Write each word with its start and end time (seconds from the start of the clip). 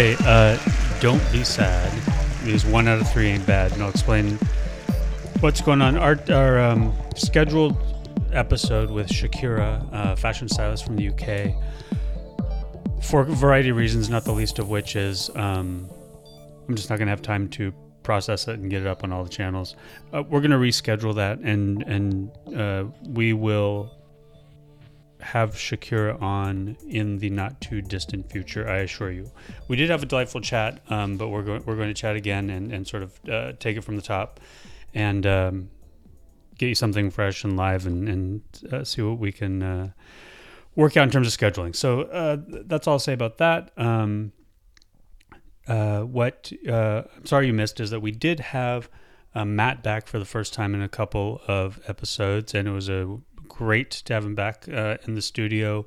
Wait, 0.00 0.18
uh, 0.22 0.58
don't 1.00 1.20
be 1.30 1.44
sad. 1.44 1.92
Because 2.42 2.64
one 2.64 2.88
out 2.88 3.02
of 3.02 3.12
three 3.12 3.26
ain't 3.26 3.46
bad, 3.46 3.70
and 3.72 3.82
I'll 3.82 3.90
explain 3.90 4.38
what's 5.40 5.60
going 5.60 5.82
on. 5.82 5.98
Our, 5.98 6.18
our 6.30 6.58
um, 6.58 6.96
scheduled 7.14 7.76
episode 8.32 8.90
with 8.90 9.08
Shakira, 9.08 9.86
uh, 9.92 10.16
fashion 10.16 10.48
stylist 10.48 10.86
from 10.86 10.96
the 10.96 11.10
UK, 11.10 11.54
for 13.04 13.20
a 13.20 13.24
variety 13.26 13.68
of 13.68 13.76
reasons, 13.76 14.08
not 14.08 14.24
the 14.24 14.32
least 14.32 14.58
of 14.58 14.70
which 14.70 14.96
is 14.96 15.28
um, 15.36 15.86
I'm 16.66 16.76
just 16.76 16.88
not 16.88 16.96
going 16.96 17.08
to 17.08 17.10
have 17.10 17.20
time 17.20 17.46
to 17.50 17.70
process 18.02 18.48
it 18.48 18.58
and 18.58 18.70
get 18.70 18.80
it 18.80 18.86
up 18.86 19.04
on 19.04 19.12
all 19.12 19.22
the 19.22 19.28
channels. 19.28 19.76
Uh, 20.14 20.22
we're 20.22 20.40
going 20.40 20.50
to 20.50 20.56
reschedule 20.56 21.14
that, 21.16 21.40
and 21.40 21.82
and 21.82 22.30
uh, 22.56 22.84
we 23.06 23.34
will 23.34 23.99
have 25.32 25.54
Shakira 25.54 26.20
on 26.20 26.76
in 26.88 27.18
the 27.18 27.30
not 27.30 27.60
too 27.60 27.80
distant 27.80 28.30
future. 28.30 28.68
I 28.68 28.78
assure 28.78 29.12
you. 29.12 29.30
We 29.68 29.76
did 29.76 29.88
have 29.88 30.02
a 30.02 30.06
delightful 30.06 30.40
chat, 30.40 30.80
um, 30.90 31.16
but 31.16 31.28
we're 31.28 31.42
going 31.42 31.62
we're 31.64 31.76
going 31.76 31.88
to 31.88 31.94
chat 31.94 32.16
again 32.16 32.50
and 32.50 32.72
and 32.72 32.86
sort 32.86 33.04
of 33.04 33.20
uh, 33.28 33.52
take 33.58 33.76
it 33.76 33.82
from 33.82 33.94
the 33.94 34.02
top, 34.02 34.40
and 34.92 35.24
um, 35.26 35.70
get 36.58 36.66
you 36.66 36.74
something 36.74 37.10
fresh 37.10 37.44
and 37.44 37.56
live, 37.56 37.86
and 37.86 38.08
and 38.08 38.42
uh, 38.72 38.84
see 38.84 39.02
what 39.02 39.18
we 39.18 39.32
can. 39.32 39.62
Uh, 39.62 39.90
work 40.76 40.96
out 40.96 41.02
in 41.02 41.10
terms 41.10 41.26
of 41.26 41.38
scheduling. 41.38 41.74
So 41.74 42.02
uh, 42.02 42.36
that's 42.46 42.86
all 42.86 42.94
I'll 42.94 43.00
say 43.00 43.12
about 43.12 43.38
that. 43.38 43.72
Um, 43.76 44.32
uh, 45.66 46.02
what 46.02 46.52
uh, 46.66 47.02
I'm 47.16 47.26
sorry 47.26 47.48
you 47.48 47.52
missed 47.52 47.80
is 47.80 47.90
that 47.90 48.00
we 48.00 48.12
did 48.12 48.38
have 48.40 48.88
Matt 49.34 49.82
back 49.82 50.06
for 50.06 50.20
the 50.20 50.24
first 50.24 50.54
time 50.54 50.74
in 50.74 50.80
a 50.80 50.88
couple 50.88 51.40
of 51.48 51.80
episodes, 51.88 52.54
and 52.54 52.68
it 52.68 52.70
was 52.70 52.88
a 52.88 53.18
great 53.50 53.90
to 53.90 54.14
have 54.14 54.24
him 54.24 54.34
back 54.34 54.66
uh, 54.72 54.96
in 55.06 55.14
the 55.14 55.22
studio. 55.22 55.84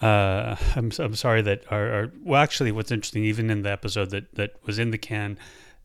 Uh, 0.00 0.56
I'm 0.74 0.90
I'm 0.98 1.14
sorry 1.14 1.42
that 1.42 1.64
our, 1.70 1.92
our 1.92 2.12
well 2.24 2.42
actually 2.42 2.72
what's 2.72 2.90
interesting 2.90 3.24
even 3.24 3.50
in 3.50 3.62
the 3.62 3.70
episode 3.70 4.10
that 4.10 4.34
that 4.34 4.54
was 4.64 4.78
in 4.78 4.90
the 4.90 4.98
can 4.98 5.38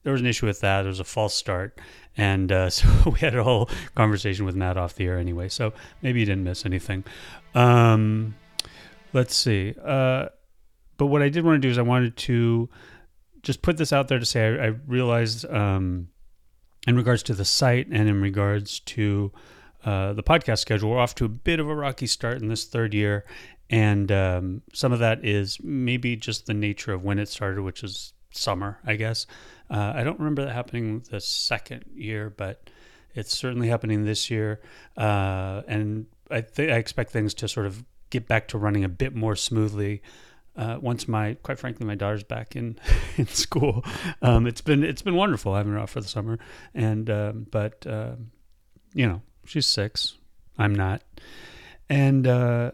there 0.03 0.11
was 0.11 0.21
an 0.21 0.27
issue 0.27 0.45
with 0.45 0.59
that. 0.59 0.83
There 0.83 0.89
was 0.89 0.99
a 0.99 1.05
false 1.05 1.33
start. 1.33 1.79
And 2.15 2.51
uh, 2.51 2.69
so 2.69 2.87
we 3.05 3.19
had 3.19 3.35
a 3.35 3.43
whole 3.43 3.69
conversation 3.95 4.45
with 4.45 4.55
Matt 4.55 4.77
off 4.77 4.95
the 4.95 5.05
air 5.05 5.17
anyway. 5.17 5.49
So 5.49 5.73
maybe 6.01 6.19
you 6.19 6.25
didn't 6.25 6.43
miss 6.43 6.65
anything. 6.65 7.03
Um, 7.55 8.35
let's 9.13 9.35
see. 9.35 9.73
Uh, 9.83 10.27
but 10.97 11.07
what 11.07 11.21
I 11.21 11.29
did 11.29 11.43
want 11.43 11.61
to 11.61 11.67
do 11.67 11.71
is 11.71 11.77
I 11.77 11.83
wanted 11.83 12.15
to 12.17 12.69
just 13.41 13.61
put 13.61 13.77
this 13.77 13.91
out 13.91 14.07
there 14.07 14.19
to 14.19 14.25
say 14.25 14.47
I, 14.47 14.65
I 14.65 14.67
realized 14.87 15.45
um, 15.49 16.09
in 16.87 16.95
regards 16.95 17.23
to 17.23 17.33
the 17.33 17.45
site 17.45 17.87
and 17.87 18.07
in 18.07 18.21
regards 18.21 18.79
to 18.81 19.31
uh, 19.83 20.13
the 20.13 20.23
podcast 20.23 20.59
schedule, 20.59 20.91
we're 20.91 20.99
off 20.99 21.15
to 21.15 21.25
a 21.25 21.29
bit 21.29 21.59
of 21.59 21.69
a 21.69 21.75
rocky 21.75 22.07
start 22.07 22.41
in 22.41 22.47
this 22.47 22.65
third 22.65 22.93
year. 22.93 23.25
And 23.69 24.11
um, 24.11 24.61
some 24.73 24.91
of 24.91 24.99
that 24.99 25.25
is 25.25 25.57
maybe 25.61 26.15
just 26.15 26.45
the 26.45 26.53
nature 26.53 26.93
of 26.93 27.03
when 27.03 27.19
it 27.19 27.27
started, 27.27 27.61
which 27.61 27.83
is 27.83 28.13
summer, 28.31 28.79
I 28.85 28.95
guess. 28.95 29.25
Uh, 29.69 29.93
I 29.95 30.03
don't 30.03 30.19
remember 30.19 30.45
that 30.45 30.53
happening 30.53 31.03
the 31.09 31.19
second 31.19 31.85
year, 31.93 32.29
but 32.29 32.69
it's 33.15 33.35
certainly 33.35 33.67
happening 33.67 34.05
this 34.05 34.29
year. 34.29 34.61
Uh, 34.97 35.61
and 35.67 36.05
I, 36.29 36.41
th- 36.41 36.69
I 36.69 36.75
expect 36.75 37.11
things 37.11 37.33
to 37.35 37.47
sort 37.47 37.65
of 37.65 37.83
get 38.09 38.27
back 38.27 38.47
to 38.49 38.57
running 38.57 38.83
a 38.83 38.89
bit 38.89 39.15
more 39.15 39.35
smoothly 39.35 40.01
uh, 40.55 40.77
once 40.79 41.07
my 41.07 41.33
quite 41.41 41.57
frankly 41.57 41.83
my 41.83 41.95
daughter's 41.95 42.23
back 42.23 42.55
in 42.55 42.77
in 43.17 43.25
school 43.25 43.83
um, 44.21 44.45
it's 44.45 44.61
been 44.61 44.83
it's 44.83 45.01
been 45.01 45.15
wonderful 45.15 45.55
having 45.55 45.73
her 45.73 45.79
off 45.79 45.89
for 45.89 46.01
the 46.01 46.07
summer 46.07 46.37
and 46.75 47.09
um, 47.09 47.47
but 47.49 47.85
uh, 47.87 48.11
you 48.93 49.07
know 49.07 49.21
she's 49.45 49.65
six. 49.65 50.17
I'm 50.57 50.73
not. 50.75 51.01
And 51.89 52.27
uh, 52.27 52.71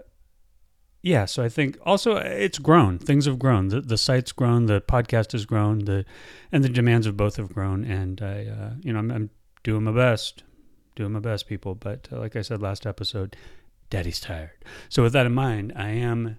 yeah 1.01 1.23
so 1.23 1.41
i 1.41 1.49
think 1.49 1.77
also 1.85 2.17
it's 2.17 2.59
grown. 2.59 2.99
Things 2.99 3.25
have 3.25 3.39
grown. 3.39 3.69
The, 3.69 3.81
the 3.81 3.97
site's 3.97 4.31
grown. 4.31 4.65
The 4.65 4.81
podcast 4.81 5.31
has 5.31 5.45
grown. 5.45 5.85
The 5.85 6.05
and 6.51 6.63
the 6.63 6.69
demands 6.69 7.07
of 7.07 7.17
both 7.17 7.37
have 7.37 7.53
grown. 7.53 7.83
And 7.83 8.21
i 8.21 8.45
uh, 8.45 8.71
you 8.81 8.93
know 8.93 8.99
I'm, 8.99 9.11
I'm, 9.11 9.29
doing 9.63 9.83
my 9.83 9.91
best. 9.91 10.43
Doing 10.95 11.11
my 11.11 11.19
best 11.19 11.47
people. 11.47 11.75
But 11.75 12.07
uh, 12.11 12.19
like 12.19 12.35
i 12.35 12.41
said 12.41 12.61
last 12.61 12.85
episode 12.85 13.35
daddy's 13.89 14.19
tired. 14.19 14.51
So 14.89 15.03
with 15.03 15.13
that 15.13 15.25
in 15.25 15.33
mind 15.33 15.73
i 15.75 15.89
am 15.89 16.37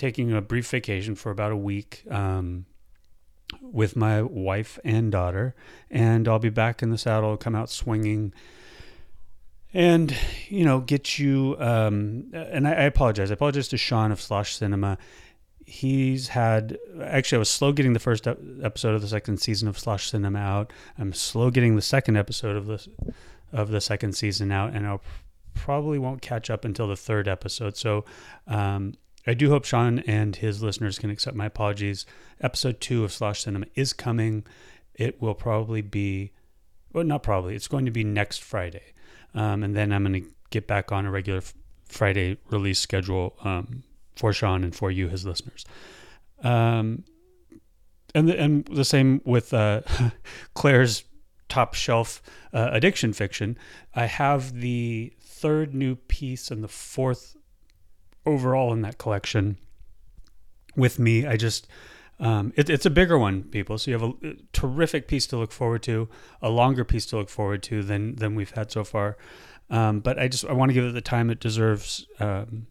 taking 0.00 0.32
a 0.32 0.40
brief 0.40 0.66
vacation 0.70 1.14
for 1.14 1.30
about 1.30 1.52
a 1.52 1.56
week 1.56 2.04
um, 2.10 2.64
with 3.60 3.96
my 3.96 4.22
wife 4.22 4.78
and 4.82 5.12
daughter, 5.12 5.54
and 5.90 6.26
I'll 6.26 6.38
be 6.38 6.48
back 6.48 6.82
in 6.82 6.88
the 6.88 6.96
saddle, 6.96 7.36
come 7.36 7.54
out 7.54 7.68
swinging, 7.68 8.32
and 9.72 10.16
you 10.48 10.64
know, 10.64 10.80
get 10.80 11.18
you. 11.18 11.56
Um, 11.58 12.26
and 12.32 12.66
I, 12.66 12.72
I, 12.72 12.82
apologize. 12.82 13.30
I 13.30 13.34
apologize 13.34 13.68
to 13.68 13.76
Sean 13.76 14.12
of 14.12 14.20
Slosh 14.20 14.56
Cinema. 14.56 14.98
He's 15.64 16.28
had 16.28 16.78
actually. 17.02 17.36
I 17.36 17.40
was 17.40 17.50
slow 17.50 17.72
getting 17.72 17.92
the 17.92 18.00
first 18.00 18.26
episode 18.26 18.94
of 18.94 19.02
the 19.02 19.08
second 19.08 19.38
season 19.38 19.68
of 19.68 19.78
Slosh 19.78 20.10
Cinema 20.10 20.38
out. 20.38 20.72
I'm 20.98 21.12
slow 21.12 21.50
getting 21.50 21.76
the 21.76 21.82
second 21.82 22.16
episode 22.16 22.56
of 22.56 22.66
the 22.66 22.86
of 23.52 23.70
the 23.70 23.80
second 23.80 24.14
season 24.14 24.50
out, 24.50 24.74
and 24.74 24.86
I'll 24.86 25.02
probably 25.54 25.98
won't 25.98 26.22
catch 26.22 26.50
up 26.50 26.64
until 26.64 26.88
the 26.88 26.96
third 26.96 27.28
episode. 27.28 27.76
So. 27.76 28.04
Um, 28.46 28.94
I 29.26 29.34
do 29.34 29.50
hope 29.50 29.66
Sean 29.66 29.98
and 30.00 30.34
his 30.34 30.62
listeners 30.62 30.98
can 30.98 31.10
accept 31.10 31.36
my 31.36 31.44
apologies. 31.44 32.06
Episode 32.40 32.80
two 32.80 33.04
of 33.04 33.12
Slosh 33.12 33.44
Cinema 33.44 33.66
is 33.74 33.92
coming. 33.92 34.44
It 34.94 35.20
will 35.20 35.34
probably 35.34 35.82
be, 35.82 36.32
well, 36.92 37.04
not 37.04 37.22
probably, 37.22 37.54
it's 37.54 37.68
going 37.68 37.84
to 37.84 37.90
be 37.90 38.04
next 38.04 38.42
Friday. 38.42 38.92
Um, 39.34 39.62
and 39.62 39.76
then 39.76 39.92
I'm 39.92 40.04
going 40.04 40.24
to 40.24 40.30
get 40.50 40.66
back 40.66 40.90
on 40.92 41.06
a 41.06 41.10
regular 41.10 41.38
f- 41.38 41.54
Friday 41.86 42.38
release 42.50 42.78
schedule 42.78 43.36
um, 43.44 43.84
for 44.16 44.32
Sean 44.32 44.64
and 44.64 44.74
for 44.74 44.90
you, 44.90 45.08
his 45.08 45.24
listeners. 45.24 45.64
Um, 46.42 47.04
and, 48.14 48.28
the, 48.28 48.38
and 48.38 48.64
the 48.66 48.84
same 48.84 49.20
with 49.24 49.54
uh, 49.54 49.82
Claire's 50.54 51.04
top 51.48 51.74
shelf 51.74 52.22
uh, 52.52 52.70
addiction 52.72 53.12
fiction. 53.12 53.56
I 53.94 54.06
have 54.06 54.60
the 54.60 55.12
third 55.20 55.74
new 55.74 55.96
piece 55.96 56.50
and 56.50 56.62
the 56.62 56.68
fourth 56.68 57.36
overall 58.26 58.72
in 58.72 58.82
that 58.82 58.98
collection 58.98 59.58
with 60.76 60.98
me. 60.98 61.26
I 61.26 61.36
just 61.36 61.66
um, 62.20 62.52
it, 62.54 62.68
it's 62.68 62.84
a 62.84 62.90
bigger 62.90 63.18
one, 63.18 63.44
people. 63.44 63.78
So 63.78 63.90
you 63.90 63.98
have 63.98 64.08
a, 64.22 64.28
a, 64.28 64.34
terrific 64.52 65.08
piece 65.08 65.26
to 65.28 65.38
look 65.38 65.52
forward 65.52 65.82
to, 65.84 66.08
a 66.42 66.50
longer 66.50 66.84
piece 66.84 67.06
to 67.06 67.16
look 67.16 67.30
forward 67.30 67.62
to 67.64 67.82
than 67.82 68.16
than 68.16 68.34
we've 68.34 68.50
had 68.50 68.70
so 68.70 68.84
far. 68.84 69.16
Um, 69.70 70.00
but 70.00 70.18
I 70.18 70.28
just 70.28 70.44
I 70.44 70.52
want 70.52 70.68
to 70.68 70.74
give 70.74 70.84
it 70.84 70.92
the 70.92 71.00
time 71.00 71.30
it 71.30 71.40
deserves 71.40 72.06
um, 72.18 72.66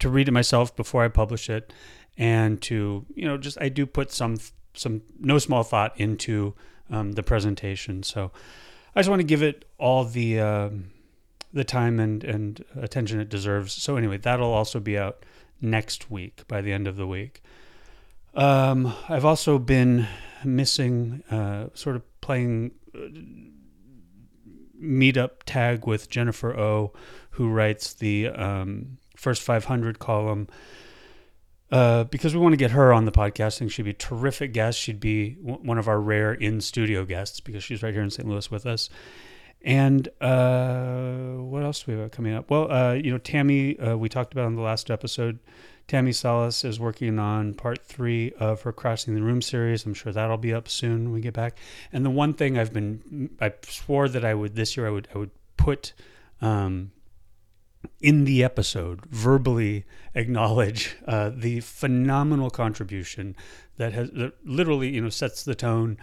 to 0.00 0.08
read 0.08 0.26
it 0.26 0.32
myself 0.32 0.74
before 0.74 1.04
I 1.04 1.08
publish 1.08 1.48
it, 1.48 1.72
and 2.18 2.60
to 2.62 3.06
you 3.14 3.26
know 3.26 3.38
just 3.38 3.58
I 3.60 3.68
do 3.68 3.86
put 3.86 4.10
some 4.10 4.38
some 4.74 5.02
no 5.20 5.38
small 5.38 5.62
thought 5.62 5.98
into 5.98 6.54
um, 6.90 7.12
the 7.12 7.22
presentation. 7.22 8.02
So 8.02 8.32
I 8.96 9.00
just 9.00 9.08
want 9.08 9.20
to 9.20 9.26
give 9.26 9.42
it 9.42 9.66
all 9.78 10.04
the 10.04 10.40
um, 10.40 10.90
the 11.52 11.64
time 11.64 12.00
and 12.00 12.24
and 12.24 12.64
attention 12.76 13.20
it 13.20 13.28
deserves. 13.28 13.72
So 13.72 13.96
anyway, 13.96 14.16
that'll 14.16 14.52
also 14.52 14.80
be 14.80 14.98
out 14.98 15.24
next 15.60 16.10
week 16.10 16.42
by 16.48 16.60
the 16.60 16.72
end 16.72 16.88
of 16.88 16.96
the 16.96 17.06
week. 17.06 17.40
Um, 18.34 18.92
I've 19.08 19.24
also 19.24 19.58
been 19.58 20.06
missing, 20.44 21.22
uh, 21.30 21.66
sort 21.74 21.96
of 21.96 22.20
playing 22.20 22.72
uh, 22.94 23.08
meetup 24.80 25.42
tag 25.46 25.86
with 25.86 26.08
Jennifer 26.08 26.58
O, 26.58 26.92
who 27.32 27.50
writes 27.50 27.94
the 27.94 28.28
um, 28.28 28.98
first 29.16 29.42
500 29.42 29.98
column. 29.98 30.48
Uh, 31.70 32.02
because 32.04 32.34
we 32.34 32.40
want 32.40 32.52
to 32.52 32.56
get 32.56 32.72
her 32.72 32.92
on 32.92 33.04
the 33.04 33.12
podcast. 33.12 33.58
Think 33.58 33.70
she'd 33.70 33.84
be 33.84 33.92
terrific 33.92 34.52
guest. 34.52 34.76
She'd 34.76 34.98
be 34.98 35.36
w- 35.36 35.58
one 35.62 35.78
of 35.78 35.86
our 35.86 36.00
rare 36.00 36.32
in 36.32 36.60
studio 36.60 37.04
guests 37.04 37.38
because 37.38 37.62
she's 37.62 37.80
right 37.80 37.94
here 37.94 38.02
in 38.02 38.10
St. 38.10 38.28
Louis 38.28 38.50
with 38.50 38.66
us. 38.66 38.90
And 39.62 40.08
uh, 40.20 41.34
what 41.36 41.62
else 41.62 41.84
do 41.84 41.92
we 41.92 41.98
have 42.00 42.10
coming 42.10 42.34
up? 42.34 42.50
Well, 42.50 42.72
uh, 42.72 42.94
you 42.94 43.12
know, 43.12 43.18
Tammy, 43.18 43.78
uh, 43.78 43.96
we 43.96 44.08
talked 44.08 44.32
about 44.32 44.46
on 44.46 44.56
the 44.56 44.62
last 44.62 44.90
episode. 44.90 45.38
Tammy 45.88 46.12
Salas 46.12 46.64
is 46.64 46.78
working 46.78 47.18
on 47.18 47.54
part 47.54 47.84
three 47.84 48.32
of 48.38 48.62
her 48.62 48.72
Crossing 48.72 49.14
the 49.14 49.22
Room 49.22 49.42
series. 49.42 49.84
I'm 49.84 49.94
sure 49.94 50.12
that'll 50.12 50.38
be 50.38 50.54
up 50.54 50.68
soon 50.68 51.04
when 51.04 51.12
we 51.12 51.20
get 51.20 51.34
back. 51.34 51.58
And 51.92 52.04
the 52.04 52.10
one 52.10 52.34
thing 52.34 52.58
I've 52.58 52.72
been, 52.72 53.30
I 53.40 53.52
swore 53.62 54.08
that 54.08 54.24
I 54.24 54.34
would 54.34 54.54
this 54.54 54.76
year 54.76 54.86
I 54.86 54.90
would 54.90 55.08
I 55.14 55.18
would 55.18 55.30
put 55.56 55.92
um, 56.40 56.92
in 58.00 58.24
the 58.24 58.44
episode 58.44 59.04
verbally 59.06 59.84
acknowledge 60.14 60.96
uh, 61.06 61.30
the 61.34 61.60
phenomenal 61.60 62.50
contribution 62.50 63.36
that 63.76 63.92
has 63.92 64.10
that 64.10 64.34
literally 64.44 64.88
you 64.90 65.00
know 65.00 65.08
sets 65.08 65.42
the 65.44 65.54
tone 65.54 65.96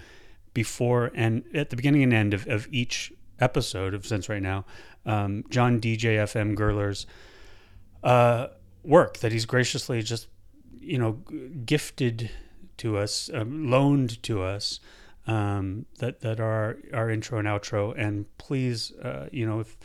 before 0.53 1.11
and 1.13 1.43
at 1.53 1.69
the 1.69 1.75
beginning 1.75 2.03
and 2.03 2.13
end 2.13 2.33
of, 2.33 2.47
of 2.47 2.67
each 2.71 3.13
episode 3.39 3.93
of 3.93 4.05
Since 4.05 4.29
Right 4.29 4.41
Now. 4.41 4.65
Um, 5.05 5.43
John 5.49 5.79
DJFM 5.79 6.55
Gerler's 6.55 7.05
uh, 8.03 8.47
work 8.87 9.19
that 9.19 9.31
he's 9.31 9.45
graciously 9.45 10.01
just 10.01 10.27
you 10.79 10.97
know 10.97 11.19
gifted 11.65 12.31
to 12.77 12.97
us, 12.97 13.29
um, 13.33 13.69
loaned 13.69 14.21
to 14.23 14.41
us. 14.41 14.79
Um, 15.27 15.87
that 15.99 16.21
that 16.21 16.39
are 16.39 16.77
our 16.93 17.09
intro 17.09 17.37
and 17.37 17.47
outro, 17.49 17.93
and 17.97 18.25
please, 18.37 18.93
uh, 19.03 19.27
you 19.29 19.45
know, 19.45 19.59
if 19.59 19.77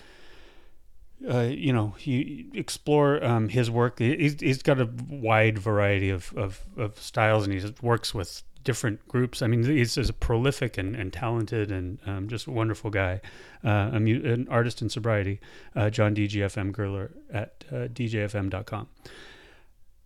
uh, 1.29 1.43
you 1.43 1.73
know, 1.73 1.95
you 2.01 2.47
explore 2.55 3.23
um, 3.25 3.49
his 3.49 3.71
work. 3.71 3.99
He's, 3.99 4.41
he's 4.41 4.63
got 4.63 4.81
a 4.81 4.89
wide 5.09 5.59
variety 5.59 6.11
of, 6.11 6.33
of, 6.37 6.65
of, 6.77 7.01
styles, 7.01 7.47
and 7.47 7.53
he 7.53 7.75
works 7.81 8.13
with 8.15 8.43
different 8.65 9.07
groups. 9.09 9.43
I 9.43 9.47
mean, 9.47 9.65
he's, 9.65 9.95
he's 9.95 10.09
a 10.09 10.13
prolific 10.13 10.79
and, 10.79 10.95
and 10.95 11.13
talented 11.13 11.71
and 11.73 11.99
um, 12.07 12.29
just 12.29 12.47
a 12.47 12.51
wonderful 12.51 12.91
guy, 12.91 13.21
uh, 13.65 13.91
an 13.93 14.47
artist 14.51 14.83
in 14.83 14.89
sobriety. 14.89 15.41
Uh, 15.75 15.91
John 15.91 16.15
DJFM 16.15 16.73
Gerler 16.73 17.11
at 17.33 17.65
uh, 17.71 17.89
djfm.com. 17.89 18.89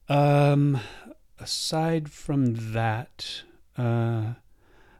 Um, 0.08 0.80
aside 1.40 2.10
from 2.10 2.72
that, 2.72 3.42
uh, 3.76 4.34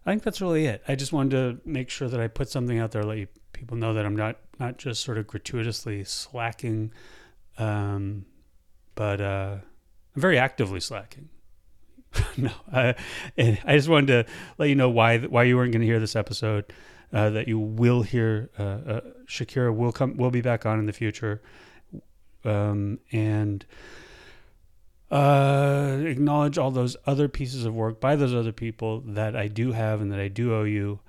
I 0.04 0.10
think 0.10 0.22
that's 0.22 0.40
really 0.40 0.66
it. 0.66 0.82
I 0.86 0.94
just 0.94 1.12
wanted 1.12 1.30
to 1.30 1.68
make 1.68 1.90
sure 1.90 2.08
that 2.08 2.20
I 2.20 2.28
put 2.28 2.48
something 2.48 2.78
out 2.78 2.92
there, 2.92 3.02
let 3.02 3.18
you 3.18 3.28
people 3.52 3.76
know 3.76 3.94
that 3.94 4.04
I'm 4.04 4.16
not 4.16 4.36
not 4.58 4.78
just 4.78 5.02
sort 5.02 5.18
of 5.18 5.26
gratuitously 5.26 6.04
slacking, 6.04 6.92
um, 7.58 8.24
but 8.94 9.20
uh, 9.20 9.56
I'm 10.14 10.20
very 10.20 10.38
actively 10.38 10.80
slacking. 10.80 11.28
no, 12.36 12.50
I, 12.72 12.94
I 13.38 13.76
just 13.76 13.88
wanted 13.88 14.26
to 14.26 14.32
let 14.58 14.68
you 14.68 14.74
know 14.74 14.90
why 14.90 15.18
why 15.18 15.44
you 15.44 15.56
weren't 15.56 15.72
going 15.72 15.80
to 15.80 15.86
hear 15.86 16.00
this 16.00 16.16
episode. 16.16 16.72
Uh, 17.12 17.30
that 17.30 17.46
you 17.46 17.58
will 17.58 18.02
hear 18.02 18.50
uh, 18.58 18.62
uh, 18.62 19.00
Shakira 19.28 19.74
will 19.74 19.92
come 19.92 20.16
will 20.16 20.32
be 20.32 20.40
back 20.40 20.66
on 20.66 20.80
in 20.80 20.86
the 20.86 20.92
future, 20.92 21.40
um, 22.44 22.98
and 23.12 23.64
uh, 25.10 25.98
acknowledge 26.04 26.58
all 26.58 26.70
those 26.70 26.96
other 27.06 27.28
pieces 27.28 27.64
of 27.64 27.74
work 27.74 28.00
by 28.00 28.16
those 28.16 28.34
other 28.34 28.52
people 28.52 29.00
that 29.06 29.36
I 29.36 29.46
do 29.46 29.72
have 29.72 30.00
and 30.00 30.10
that 30.12 30.18
I 30.18 30.28
do 30.28 30.54
owe 30.54 30.64
you 30.64 31.00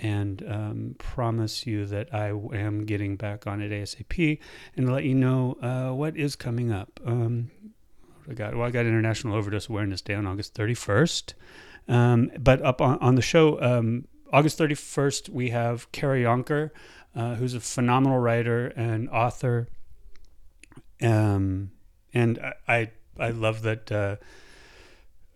and 0.00 0.44
um, 0.48 0.94
promise 0.98 1.66
you 1.66 1.86
that 1.86 2.12
I 2.14 2.28
am 2.28 2.84
getting 2.84 3.16
back 3.16 3.46
on 3.46 3.60
it 3.60 3.70
ASAP 3.70 4.38
and 4.76 4.92
let 4.92 5.04
you 5.04 5.14
know 5.14 5.56
uh, 5.60 5.94
what 5.94 6.16
is 6.16 6.36
coming 6.36 6.72
up. 6.72 7.00
Um, 7.04 7.50
I 8.28 8.34
got 8.34 8.54
well, 8.54 8.66
I 8.66 8.70
got 8.70 8.86
International 8.86 9.34
Overdose 9.34 9.68
Awareness 9.68 10.00
Day 10.00 10.14
on 10.14 10.26
August 10.26 10.54
31st, 10.54 11.34
um, 11.88 12.30
but 12.38 12.62
up 12.62 12.80
on, 12.80 12.98
on 12.98 13.14
the 13.14 13.22
show 13.22 13.60
um, 13.60 14.06
August 14.32 14.58
31st 14.58 15.28
we 15.28 15.50
have 15.50 15.90
Carrie 15.92 16.22
Yonker, 16.22 16.70
uh, 17.14 17.34
who's 17.34 17.54
a 17.54 17.60
phenomenal 17.60 18.18
writer 18.18 18.68
and 18.68 19.08
author, 19.10 19.68
um, 21.02 21.70
and 22.14 22.38
I, 22.38 22.52
I, 22.68 22.90
I 23.18 23.30
love 23.30 23.62
that. 23.62 23.90
Uh, 23.90 24.16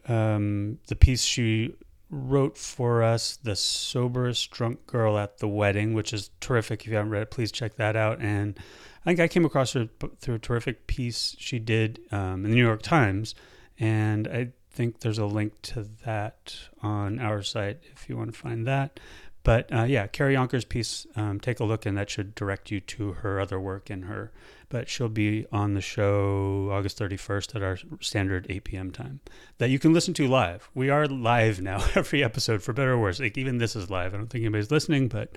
um, 0.08 0.78
the 0.86 0.96
piece 0.96 1.24
she 1.24 1.74
wrote 2.10 2.56
for 2.56 3.02
us 3.02 3.36
The 3.36 3.56
Soberest 3.56 4.50
Drunk 4.50 4.86
Girl 4.86 5.18
at 5.18 5.38
the 5.38 5.48
Wedding, 5.48 5.94
which 5.94 6.12
is 6.12 6.30
terrific. 6.40 6.82
If 6.82 6.88
you 6.88 6.96
haven't 6.96 7.10
read 7.10 7.22
it, 7.22 7.30
please 7.30 7.50
check 7.50 7.76
that 7.76 7.96
out. 7.96 8.20
And 8.20 8.58
I 9.06 9.10
think 9.10 9.20
I 9.20 9.28
came 9.28 9.44
across 9.44 9.72
her 9.74 9.88
through 10.18 10.34
a 10.34 10.38
terrific 10.38 10.86
piece 10.86 11.36
she 11.38 11.58
did 11.58 12.00
um, 12.10 12.44
in 12.44 12.50
the 12.50 12.56
New 12.56 12.64
York 12.64 12.82
Times. 12.82 13.34
And 13.78 14.26
I 14.26 14.48
think 14.70 15.00
there's 15.00 15.18
a 15.18 15.26
link 15.26 15.62
to 15.62 15.86
that 16.04 16.56
on 16.82 17.20
our 17.20 17.42
site 17.42 17.80
if 17.92 18.08
you 18.08 18.16
want 18.16 18.32
to 18.32 18.38
find 18.38 18.66
that. 18.66 18.98
But 19.44 19.72
uh, 19.72 19.84
yeah, 19.84 20.08
Carrie 20.08 20.34
Yonker's 20.34 20.64
piece, 20.64 21.06
um, 21.14 21.38
take 21.38 21.60
a 21.60 21.64
look, 21.64 21.86
and 21.86 21.96
that 21.96 22.10
should 22.10 22.34
direct 22.34 22.72
you 22.72 22.80
to 22.80 23.12
her 23.12 23.40
other 23.40 23.60
work 23.60 23.90
in 23.90 24.02
her 24.02 24.32
but 24.68 24.88
she'll 24.88 25.08
be 25.08 25.46
on 25.52 25.74
the 25.74 25.80
show 25.80 26.70
August 26.72 26.98
31st 26.98 27.56
at 27.56 27.62
our 27.62 27.78
standard 28.00 28.46
8 28.48 28.64
p.m. 28.64 28.90
time 28.90 29.20
that 29.58 29.70
you 29.70 29.78
can 29.78 29.92
listen 29.92 30.14
to 30.14 30.26
live. 30.26 30.68
We 30.74 30.90
are 30.90 31.06
live 31.06 31.60
now 31.60 31.84
every 31.94 32.24
episode, 32.24 32.62
for 32.62 32.72
better 32.72 32.92
or 32.92 32.98
worse. 32.98 33.20
Like 33.20 33.38
even 33.38 33.58
this 33.58 33.76
is 33.76 33.90
live. 33.90 34.14
I 34.14 34.16
don't 34.16 34.28
think 34.28 34.42
anybody's 34.42 34.70
listening, 34.70 35.08
but 35.08 35.36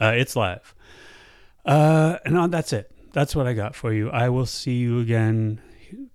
uh, 0.00 0.12
it's 0.16 0.34
live. 0.34 0.74
Uh, 1.64 2.18
and 2.24 2.36
uh, 2.36 2.46
that's 2.48 2.72
it. 2.72 2.90
That's 3.14 3.34
what 3.34 3.46
I 3.46 3.54
got 3.54 3.74
for 3.74 3.92
you. 3.92 4.10
I 4.10 4.28
will 4.28 4.44
see 4.44 4.74
you 4.74 4.98
again, 4.98 5.60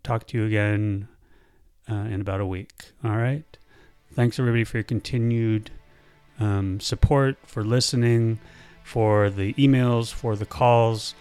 talk 0.04 0.28
to 0.28 0.38
you 0.38 0.46
again 0.46 1.08
uh, 1.90 1.96
in 1.96 2.22
about 2.22 2.42
a 2.42 2.46
week. 2.46 2.92
All 3.04 3.16
right. 3.16 3.46
Thanks 4.14 4.38
everybody 4.38 4.66
for 4.66 4.78
your 4.78 4.84
continued 4.84 5.72
um, 6.40 6.80
support, 6.80 7.38
for 7.46 7.64
listening, 7.64 8.40
for 8.84 9.30
the 9.30 9.54
emails, 9.54 10.14
for 10.14 10.36
the 10.36 10.46
calls 10.46 11.16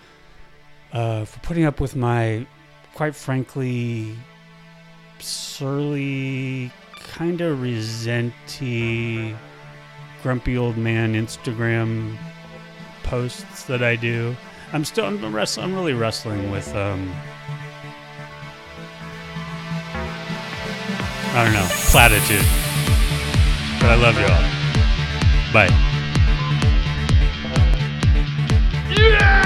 uh, 0.93 1.25
for 1.25 1.39
putting 1.41 1.65
up 1.65 1.81
with 1.81 1.95
my, 1.95 2.47
quite 2.95 3.15
frankly, 3.15 4.15
surly, 5.21 6.73
kind 7.05 7.41
of 7.41 7.59
resenty, 7.59 9.37
grumpy 10.23 10.57
old 10.57 10.77
man 10.77 11.15
Instagram 11.15 12.17
posts 13.03 13.65
that 13.65 13.83
I 13.83 13.97
do. 13.97 14.37
I'm 14.73 14.85
still 14.85 15.07
I'm 15.07 15.35
wrestling. 15.35 15.67
I'm 15.67 15.75
really 15.75 15.95
wrestling 15.95 16.51
with 16.51 16.75
um. 16.75 17.13
I 21.35 21.45
don't 21.45 21.53
know 21.53 21.67
platitude, 21.91 22.45
but 23.81 23.91
I 23.91 23.95
love 23.95 24.17
y'all. 24.19 24.59
Bye. 25.53 25.89
This 28.89 29.38